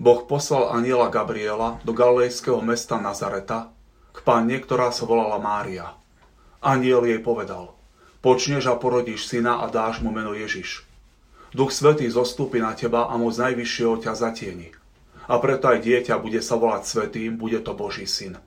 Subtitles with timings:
[0.00, 3.68] Boh poslal aniela Gabriela do galilejského mesta Nazareta
[4.16, 5.92] k panne, ktorá sa volala Mária.
[6.64, 7.76] Aniel jej povedal,
[8.24, 10.88] počneš a porodíš syna a dáš mu meno Ježiš.
[11.52, 14.72] Duch Svetý zostúpi na teba a moc Najvyššieho ťa zatieni.
[15.28, 18.40] A preto aj dieťa bude sa volať Svetým, bude to Boží syn.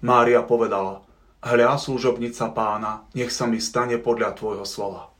[0.00, 1.04] Mária povedala,
[1.44, 5.12] hľa služobnica pána, nech sa mi stane podľa tvojho slova.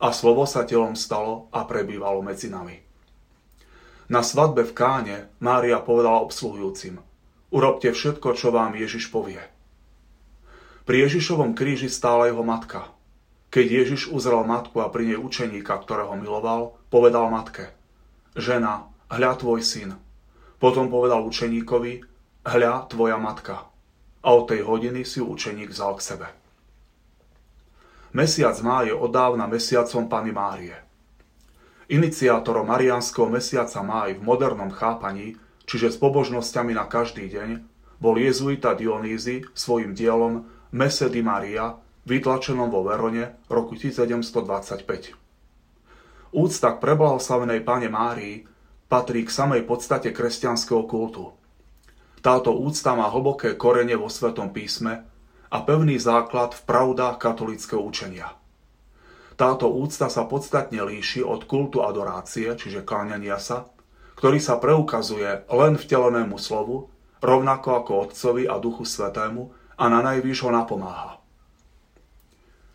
[0.00, 2.93] A slovo sa telom stalo a prebývalo medzi nami.
[4.14, 7.02] Na svadbe v Káne Mária povedala obsluhujúcim,
[7.50, 9.42] urobte všetko, čo vám Ježiš povie.
[10.86, 12.94] Pri Ježišovom kríži stála jeho matka.
[13.50, 17.74] Keď Ježiš uzrel matku a pri nej učeníka, ktorého miloval, povedal matke,
[18.38, 19.98] žena, hľa tvoj syn.
[20.62, 22.06] Potom povedal učeníkovi,
[22.46, 23.66] hľa tvoja matka.
[24.22, 26.28] A od tej hodiny si učeník vzal k sebe.
[28.14, 30.78] Mesiac má je odávna mesiacom Pany Márie.
[31.84, 35.36] Iniciátorom Mariánskeho mesiaca máj v modernom chápaní,
[35.68, 37.60] čiže s pobožnosťami na každý deň,
[38.00, 41.76] bol jezuita Dionýzy svojim dielom Messe di Maria,
[42.08, 45.12] vytlačenom vo Verone roku 1725.
[46.34, 48.48] Úcta k preblahoslavenej Pane Márii
[48.88, 51.36] patrí k samej podstate kresťanského kultu.
[52.24, 55.04] Táto úcta má hlboké korene vo Svetom písme
[55.52, 58.32] a pevný základ v pravdách katolického učenia–
[59.34, 63.66] táto úcta sa podstatne líši od kultu adorácie, čiže kláňania sa,
[64.14, 70.46] ktorý sa preukazuje len vtelenému slovu, rovnako ako Otcovi a Duchu Svetému a na najvyš
[70.46, 71.18] ho napomáha.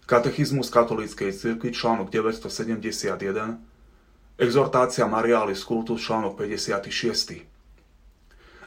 [0.10, 3.62] Katechizmus katolíckej cirkvi článok 971,
[4.42, 7.46] exhortácia Marialis Cultus článok 56.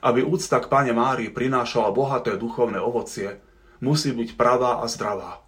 [0.03, 3.43] Aby úcta k Pane Márii prinášala bohaté duchovné ovocie,
[3.83, 5.43] musí byť pravá a zdravá.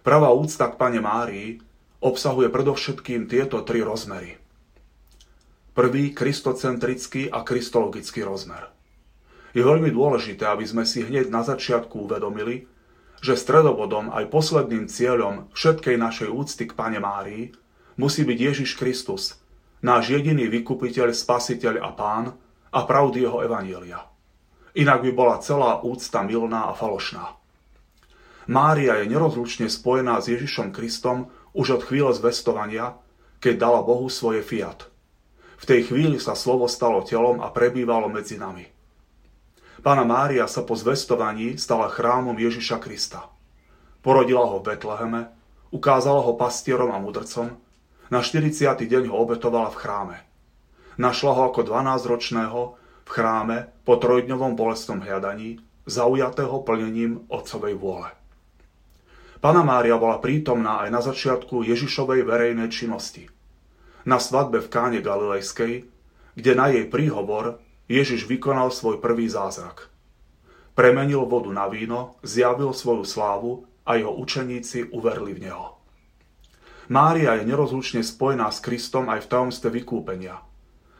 [0.00, 1.60] Pravá úcta k Pane Márii
[2.00, 4.40] obsahuje predovšetkým tieto tri rozmery.
[5.76, 8.72] Prvý, kristocentrický a kristologický rozmer.
[9.52, 12.64] Je veľmi dôležité, aby sme si hneď na začiatku uvedomili,
[13.20, 17.52] že stredobodom aj posledným cieľom všetkej našej úcty k Pane Márii
[18.00, 19.36] musí byť Ježiš Kristus,
[19.84, 22.32] náš jediný vykupiteľ, spasiteľ a pán
[22.72, 24.00] a pravdy jeho evanielia.
[24.72, 27.39] Inak by bola celá úcta milná a falošná.
[28.48, 32.96] Mária je nerozlučne spojená s Ježišom Kristom už od chvíle zvestovania,
[33.42, 34.88] keď dala Bohu svoje fiat.
[35.60, 38.64] V tej chvíli sa slovo stalo telom a prebývalo medzi nami.
[39.80, 43.28] Pána Mária sa po zvestovaní stala chrámom Ježiša Krista.
[44.04, 45.32] Porodila ho v Betleheme,
[45.72, 47.56] ukázala ho pastierom a mudrcom,
[48.10, 48.76] na 40.
[48.76, 50.16] deň ho obetovala v chráme.
[51.00, 52.60] Našla ho ako 12-ročného
[53.04, 58.19] v chráme po trojdňovom bolestnom hľadaní, zaujatého plnením otcovej vôle.
[59.40, 63.24] Pana Mária bola prítomná aj na začiatku Ježišovej verejnej činnosti.
[64.04, 65.88] Na svadbe v Káne Galilejskej,
[66.36, 67.56] kde na jej príhovor
[67.88, 69.88] Ježiš vykonal svoj prvý zázrak.
[70.76, 75.80] Premenil vodu na víno, zjavil svoju slávu a jeho učeníci uverli v neho.
[76.92, 80.36] Mária je nerozlučne spojená s Kristom aj v tajomstve vykúpenia.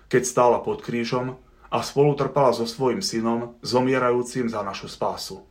[0.09, 1.37] Keď stála pod krížom
[1.69, 5.50] a spolu trpala so svojim synom, zomierajúcim za našu spásu.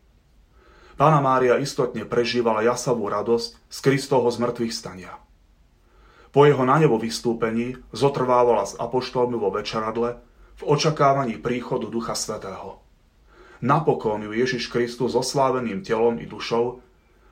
[1.00, 5.16] Pána Mária istotne prežívala jasavú radosť z Kristovho zmrtvých stania.
[6.36, 10.20] Po jeho na nebo vystúpení zotrvávala s apoštolmi vo večeradle
[10.60, 12.84] v očakávaní príchodu Ducha Svetého.
[13.64, 16.84] Napokon ju Ježiš Kristus so sláveným telom i dušou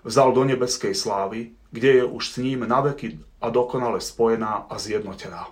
[0.07, 5.43] vzal do nebeskej slávy, kde je už s ním naveky a dokonale spojená a zjednotená.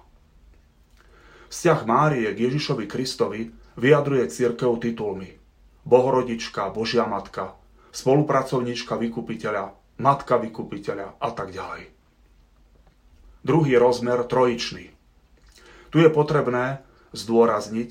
[1.51, 5.35] Vzťah Márie k Ježišovi Kristovi vyjadruje církev titulmi
[5.83, 7.59] Bohorodička, Božia Matka,
[7.95, 9.71] spolupracovníčka vykupiteľa,
[10.03, 11.87] matka vykupiteľa a tak ďalej.
[13.47, 14.91] Druhý rozmer trojičný.
[15.93, 16.83] Tu je potrebné
[17.15, 17.89] zdôrazniť,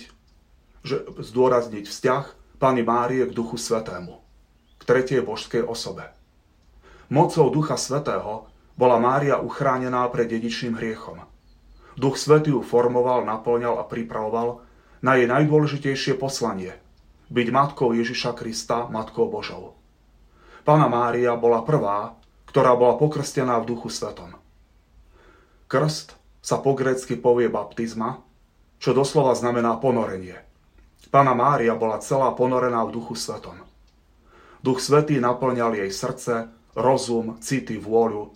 [0.84, 2.24] že, zdôrazniť vzťah
[2.60, 4.20] Pany Márie k Duchu Svetému,
[4.76, 6.12] k tretej božskej osobe.
[7.08, 11.24] Mocou Ducha Svetého bola Mária uchránená pred dedičným hriechom.
[11.96, 14.60] Duch Svetý ju formoval, naplňal a pripravoval
[15.00, 16.76] na jej najdôležitejšie poslanie–
[17.30, 19.74] byť matkou Ježiša Krista, matkou Božou.
[20.64, 22.16] Pána Mária bola prvá,
[22.48, 24.32] ktorá bola pokrstená v duchu svetom.
[25.68, 28.24] Krst sa po grécky povie baptizma,
[28.80, 30.40] čo doslova znamená ponorenie.
[31.12, 33.60] Pána Mária bola celá ponorená v duchu svetom.
[34.64, 38.32] Duch svetý naplňal jej srdce, rozum, city, vôľu,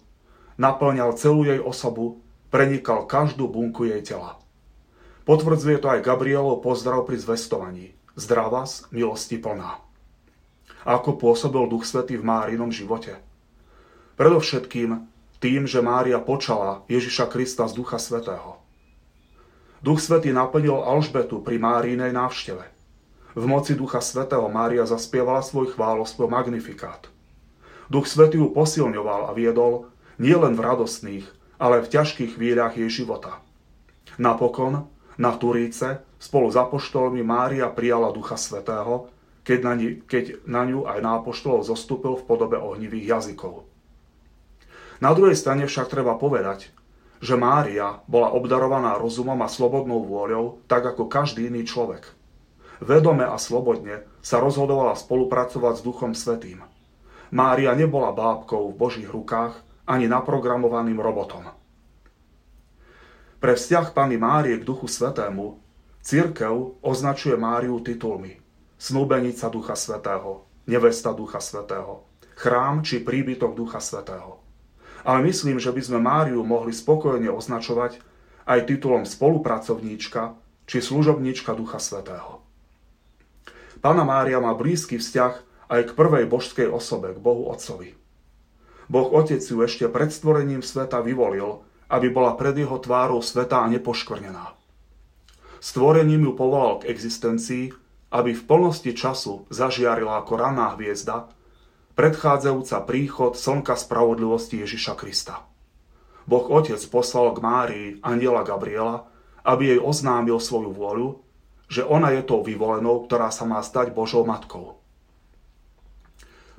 [0.60, 2.20] naplňal celú jej osobu,
[2.52, 4.36] prenikal každú bunku jej tela.
[5.24, 7.96] Potvrdzuje to aj Gabrielov pozdrav pri zvestovaní.
[8.20, 9.87] Zdravás, milosti plná
[10.86, 13.18] a ako pôsobil Duch Svetý v Márinom živote.
[14.18, 15.06] Predovšetkým
[15.38, 18.58] tým, že Mária počala Ježiša Krista z Ducha Svetého.
[19.78, 22.66] Duch Svetý naplnil Alžbetu pri Márínej návšteve.
[23.38, 27.06] V moci Ducha Svetého Mária zaspievala svoj chválospov Magnifikát.
[27.86, 29.86] Duch Svetý ju posilňoval a viedol
[30.18, 31.26] nielen v radostných,
[31.62, 33.38] ale v ťažkých chvíľach jej života.
[34.18, 39.06] Napokon, na Turíce, spolu s apoštolmi Mária prijala Ducha Svetého,
[39.48, 41.16] keď na, ni, keď na ňu aj na
[41.64, 43.64] zostúpil v podobe ohnivých jazykov.
[45.00, 46.68] Na druhej strane však treba povedať,
[47.24, 52.04] že Mária bola obdarovaná rozumom a slobodnou vôľou, tak ako každý iný človek.
[52.84, 56.60] Vedome a slobodne sa rozhodovala spolupracovať s Duchom Svetým.
[57.32, 59.56] Mária nebola bábkou v Božích rukách
[59.88, 61.48] ani naprogramovaným robotom.
[63.40, 65.56] Pre vzťah Pany Márie k Duchu Svetému
[66.04, 68.47] církev označuje Máriu titulmi
[68.78, 72.06] Snúbenica Ducha Svetého, Nevesta Ducha Svetého,
[72.38, 74.38] chrám či príbytok Ducha Svetého.
[75.02, 77.98] Ale myslím, že by sme Máriu mohli spokojne označovať
[78.46, 82.40] aj titulom spolupracovníčka či služobníčka Ducha Svetého.
[83.82, 85.34] Pána Mária má blízky vzťah
[85.68, 87.98] aj k prvej božskej osobe, k Bohu Otcovi.
[88.88, 93.72] Boh Otec ju ešte pred stvorením sveta vyvolil aby bola pred jeho tvárou svetá a
[93.72, 94.52] nepoškvrnená.
[95.58, 97.72] Stvorením ju povolal k existencii,
[98.08, 101.28] aby v plnosti času zažiarila ako raná hviezda,
[101.98, 105.44] predchádzajúca príchod slnka spravodlivosti Ježiša Krista.
[106.28, 109.08] Boh Otec poslal k Márii aniela Gabriela,
[109.44, 111.08] aby jej oznámil svoju vôľu,
[111.68, 114.80] že ona je tou vyvolenou, ktorá sa má stať Božou matkou.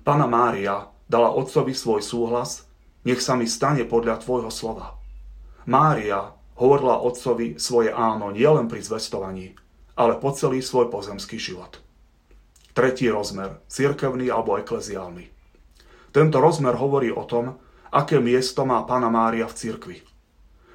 [0.06, 2.66] Pana Mária dala otcovi svoj súhlas,
[3.06, 4.98] nech sa mi stane podľa tvojho slova.
[5.70, 9.54] Mária hovorila otcovi svoje áno nielen pri zvestovaní,
[10.00, 11.84] ale po celý svoj pozemský život.
[12.72, 15.28] Tretí rozmer, cirkevný alebo ekleziálny.
[16.16, 17.60] Tento rozmer hovorí o tom,
[17.92, 19.98] aké miesto má Pana Mária v cirkvi.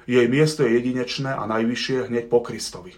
[0.05, 2.93] Jej miesto je jedinečné a najvyššie hneď po Kristovi.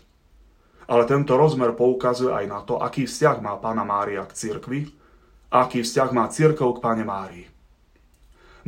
[0.92, 4.92] Ale tento rozmer poukazuje aj na to, aký vzťah má Pana Mária k cirkvi
[5.48, 7.48] a aký vzťah má cirkev k Pane Márii.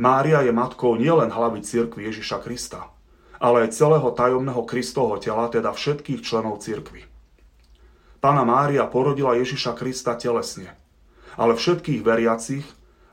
[0.00, 2.88] Mária je matkou nielen hlavy cirkvi Ježiša Krista,
[3.36, 7.04] ale aj celého tajomného Kristovho tela, teda všetkých členov cirkvy.
[8.20, 10.76] Pána Mária porodila Ježiša Krista telesne,
[11.40, 12.64] ale všetkých veriacich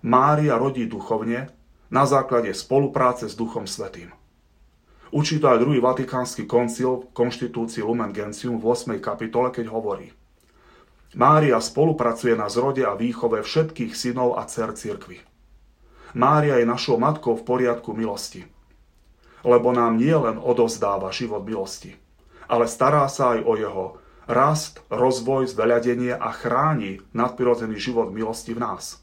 [0.03, 1.47] Mária rodí duchovne
[1.87, 4.11] na základe spolupráce s Duchom Svetým.
[5.15, 8.99] Učí to aj druhý vatikánsky koncil v konštitúcii Lumen Gentium v 8.
[8.99, 10.11] kapitole, keď hovorí
[11.15, 15.23] Mária spolupracuje na zrode a výchove všetkých synov a dcer cirkvy.
[16.19, 18.43] Mária je našou matkou v poriadku milosti–
[19.47, 21.95] lebo nám nie len odovzdáva život milosti,
[22.51, 23.85] ale stará sa aj o jeho
[24.27, 28.99] rast, rozvoj, zveľadenie a chráni nadprirodzený život milosti v nás.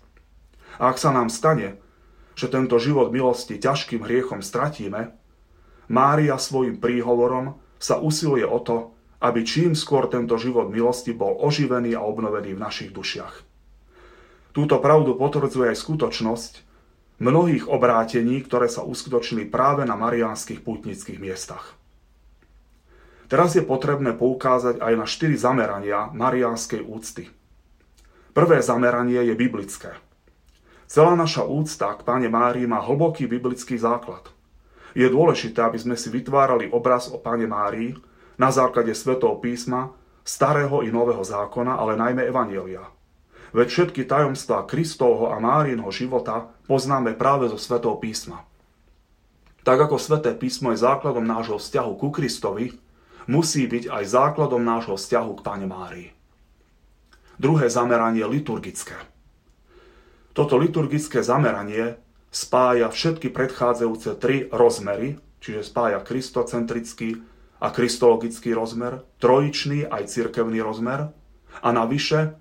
[0.76, 1.80] A ak sa nám stane,
[2.36, 5.16] že tento život milosti ťažkým hriechom stratíme,
[5.88, 11.96] Mária svojim príhovorom sa usiluje o to, aby čím skôr tento život milosti bol oživený
[11.96, 13.44] a obnovený v našich dušiach.
[14.54, 16.52] Túto pravdu potvrdzuje aj skutočnosť,
[17.18, 21.74] mnohých obrátení, ktoré sa uskutočnili práve na mariánskych pútnických miestach.
[23.34, 27.34] Teraz je potrebné poukázať aj na štyri zamerania mariánskej úcty.
[28.30, 29.90] Prvé zameranie je biblické.
[30.86, 34.30] Celá naša úcta k Pane Márii má hlboký biblický základ.
[34.94, 37.98] Je dôležité, aby sme si vytvárali obraz o Pane Márii
[38.38, 39.90] na základe svetov písma,
[40.22, 42.86] starého i nového zákona, ale najmä Evanielia.
[43.50, 48.46] Veď všetky tajomstvá Kristovho a Márinho života poznáme práve zo Svetého písma.
[49.66, 52.83] Tak ako Sveté písmo je základom nášho vzťahu ku Kristovi,
[53.26, 56.08] musí byť aj základom nášho vzťahu k Pane Márii.
[57.34, 58.94] Druhé zameranie liturgické.
[60.34, 61.98] Toto liturgické zameranie
[62.34, 67.22] spája všetky predchádzajúce tri rozmery, čiže spája kristocentrický
[67.62, 71.14] a kristologický rozmer, trojičný aj cirkevný rozmer
[71.62, 72.34] a navyše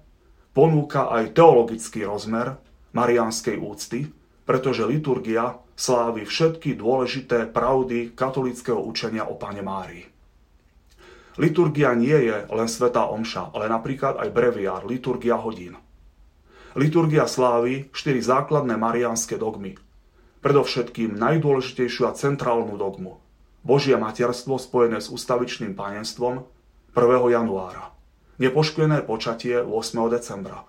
[0.57, 2.57] ponúka aj teologický rozmer
[2.93, 4.09] marianskej úcty,
[4.43, 10.05] pretože liturgia slávi všetky dôležité pravdy katolického učenia o Pane Márii.
[11.37, 15.77] Liturgia nie je len Svetá Omša, ale napríklad aj breviár, liturgia hodín.
[16.77, 19.77] Liturgia slávi štyri základné marianské dogmy.
[20.45, 23.21] Predovšetkým najdôležitejšiu a centrálnu dogmu.
[23.63, 26.45] Božie materstvo spojené s ustavičným panenstvom
[26.93, 26.99] 1.
[27.33, 27.93] januára
[28.41, 30.09] nepoškvené počatie 8.
[30.09, 30.65] decembra,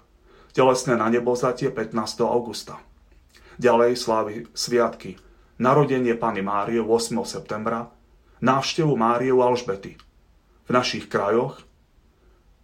[0.53, 1.97] telesné na nebozatie 15.
[2.23, 2.77] augusta.
[3.57, 5.17] Ďalej slávy sviatky,
[5.57, 7.19] narodenie Pany Márie 8.
[7.25, 7.89] septembra,
[8.45, 9.97] návštevu Márie u Alžbety.
[10.65, 11.61] V našich krajoch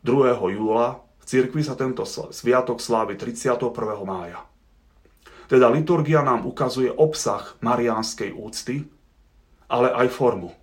[0.09, 0.41] 2.
[0.57, 3.69] júla v cirkvi sa tento sviatok slávi 31.
[4.09, 4.41] mája.
[5.53, 8.89] Teda liturgia nám ukazuje obsah mariánskej úcty,
[9.69, 10.57] ale aj formu.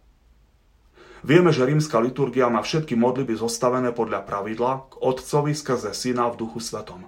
[1.22, 6.42] Vieme, že rímska liturgia má všetky modlitby zostavené podľa pravidla k Otcovi skrze Syna v
[6.42, 7.06] Duchu Svetom.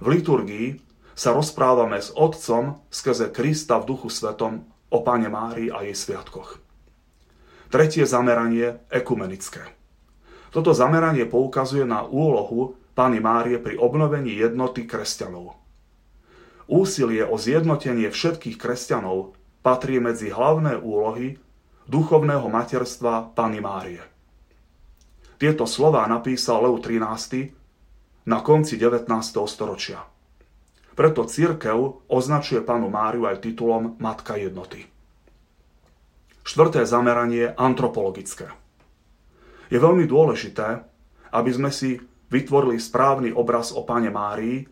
[0.00, 0.80] V liturgii
[1.12, 6.56] sa rozprávame s Otcom skrze Krista v Duchu Svetom o Pane Márii a jej sviatkoch.
[7.72, 9.64] Tretie zameranie ekumenické.
[10.52, 15.56] Toto zameranie poukazuje na úlohu Pany Márie pri obnovení jednoty kresťanov.
[16.68, 19.32] Úsilie o zjednotenie všetkých kresťanov
[19.64, 21.40] patrí medzi hlavné úlohy
[21.88, 24.04] duchovného materstva Pany Márie.
[25.40, 27.56] Tieto slová napísal Leu XIII
[28.28, 29.08] na konci 19.
[29.48, 30.04] storočia.
[30.92, 34.91] Preto církev označuje panu Máriu aj titulom Matka jednoty.
[36.42, 38.50] Štvrté zameranie antropologické.
[39.70, 40.82] Je veľmi dôležité,
[41.32, 44.66] aby sme si vytvorili správny obraz o Pane Márii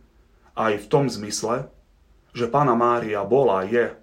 [0.58, 1.70] aj v tom zmysle,
[2.34, 3.94] že Pána Mária bola, je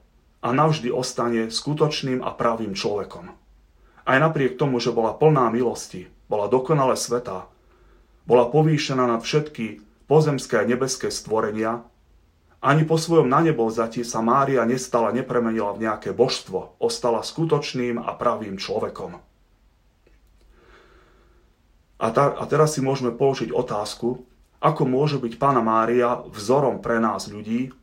[0.42, 3.34] a navždy ostane skutočným a pravým človekom.
[4.08, 7.52] Aj napriek tomu, že bola plná milosti, bola dokonale svetá,
[8.24, 11.84] bola povýšená nad všetky pozemské a nebeské stvorenia,
[12.58, 18.02] ani po svojom na nebo vzati sa Mária nestala, nepremenila v nejaké božstvo, ostala skutočným
[18.02, 19.22] a pravým človekom.
[21.98, 24.26] A, ta, a teraz si môžeme položiť otázku,
[24.58, 27.74] ako môže byť Pána Mária vzorom pre nás ľudí,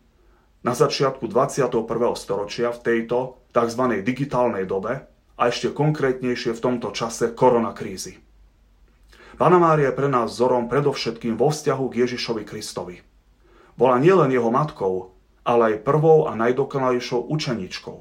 [0.65, 1.71] na začiatku 21.
[2.17, 3.83] storočia v tejto tzv.
[4.01, 5.05] digitálnej dobe
[5.37, 8.17] a ešte konkrétnejšie v tomto čase koronakrízy.
[9.37, 13.14] Pana Mária je pre nás vzorom predovšetkým vo vzťahu k Ježišovi Kristovi.
[13.75, 17.99] Bola nielen jeho matkou, ale aj prvou a najdokonalejšou učeničkou.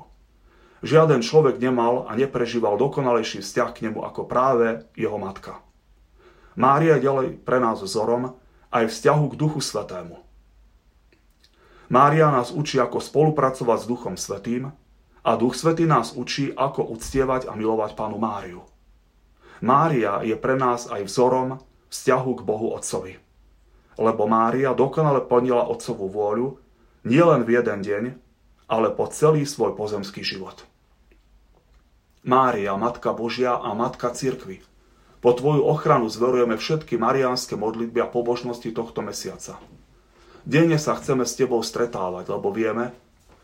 [0.84, 5.64] Žiaden človek nemal a neprežíval dokonalejší vzťah k nemu ako práve jeho matka.
[6.54, 8.36] Mária ďalej pre nás vzorom
[8.70, 10.22] aj vzťahu k Duchu Svetému.
[11.90, 14.76] Mária nás učí, ako spolupracovať s Duchom Svetým
[15.24, 18.62] a Duch Svetý nás učí, ako uctievať a milovať Pánu Máriu.
[19.64, 23.16] Mária je pre nás aj vzorom vzťahu k Bohu Otcovi.
[24.00, 26.58] Lebo Mária dokonale plnila Otcovú vôľu
[27.06, 28.04] nielen v jeden deň,
[28.68, 30.66] ale po celý svoj pozemský život.
[32.24, 34.64] Mária, Matka Božia a Matka Cirkvy.
[35.20, 39.60] Po Tvoju ochranu zverujeme všetky mariánske modlitby a pobožnosti tohto mesiaca.
[40.44, 42.92] Denne sa chceme s Tebou stretávať, lebo vieme,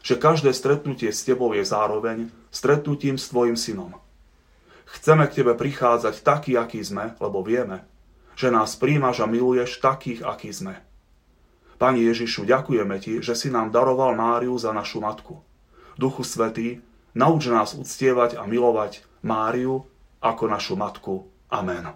[0.03, 3.96] že každé stretnutie s Tebou je zároveň stretnutím s Tvojim synom.
[4.88, 7.84] Chceme k Tebe prichádzať taký, aký sme, lebo vieme,
[8.39, 10.79] že nás príjmaš a miluješ takých, aký sme.
[11.75, 15.43] Pani Ježišu, ďakujeme Ti, že si nám daroval Máriu za našu matku.
[16.00, 16.79] Duchu Svetý,
[17.12, 19.84] nauč nás uctievať a milovať Máriu
[20.24, 21.27] ako našu matku.
[21.51, 21.91] Amen.